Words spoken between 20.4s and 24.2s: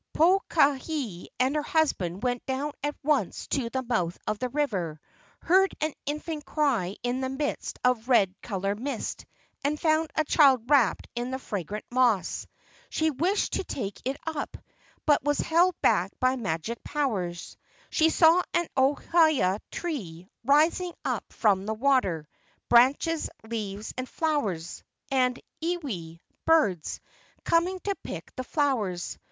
rising up from the water, —branches, leaves, and